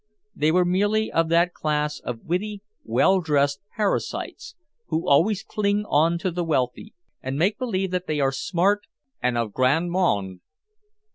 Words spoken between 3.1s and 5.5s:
dressed parasites who always